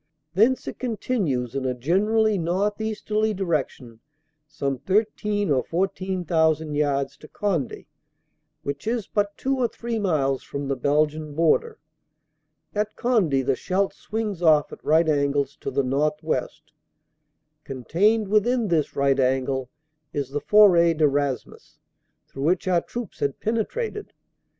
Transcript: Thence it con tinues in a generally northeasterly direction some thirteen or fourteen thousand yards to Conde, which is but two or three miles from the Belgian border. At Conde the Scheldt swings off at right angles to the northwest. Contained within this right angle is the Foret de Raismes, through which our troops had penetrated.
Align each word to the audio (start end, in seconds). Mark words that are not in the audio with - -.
Thence 0.33 0.67
it 0.67 0.79
con 0.79 0.97
tinues 0.97 1.53
in 1.53 1.63
a 1.63 1.75
generally 1.75 2.35
northeasterly 2.35 3.35
direction 3.35 3.99
some 4.47 4.79
thirteen 4.79 5.51
or 5.51 5.63
fourteen 5.63 6.25
thousand 6.25 6.73
yards 6.73 7.15
to 7.17 7.27
Conde, 7.27 7.85
which 8.63 8.87
is 8.87 9.05
but 9.05 9.37
two 9.37 9.59
or 9.59 9.67
three 9.67 9.99
miles 9.99 10.41
from 10.41 10.67
the 10.67 10.75
Belgian 10.75 11.35
border. 11.35 11.77
At 12.73 12.95
Conde 12.95 13.45
the 13.45 13.55
Scheldt 13.55 13.93
swings 13.93 14.41
off 14.41 14.73
at 14.73 14.83
right 14.83 15.07
angles 15.07 15.55
to 15.57 15.69
the 15.69 15.83
northwest. 15.83 16.73
Contained 17.63 18.27
within 18.27 18.69
this 18.69 18.95
right 18.95 19.19
angle 19.19 19.69
is 20.13 20.31
the 20.31 20.41
Foret 20.41 20.97
de 20.97 21.05
Raismes, 21.07 21.77
through 22.27 22.45
which 22.45 22.67
our 22.67 22.81
troops 22.81 23.19
had 23.19 23.39
penetrated. 23.39 24.13